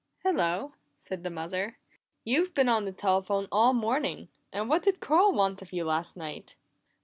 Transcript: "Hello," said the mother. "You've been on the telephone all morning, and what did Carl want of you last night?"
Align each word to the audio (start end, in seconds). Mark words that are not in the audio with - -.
"Hello," 0.23 0.73
said 0.97 1.21
the 1.23 1.29
mother. 1.29 1.77
"You've 2.23 2.55
been 2.55 2.67
on 2.67 2.85
the 2.85 2.91
telephone 2.91 3.47
all 3.51 3.71
morning, 3.71 4.29
and 4.51 4.67
what 4.67 4.81
did 4.81 4.99
Carl 4.99 5.31
want 5.31 5.61
of 5.61 5.73
you 5.73 5.83
last 5.85 6.17
night?" 6.17 6.55